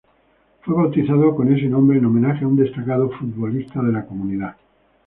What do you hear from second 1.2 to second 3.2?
con ese nombre en homenaje a un destacado